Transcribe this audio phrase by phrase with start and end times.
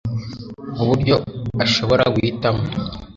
[0.81, 1.15] uburyo
[1.65, 2.61] ashobora guhitamo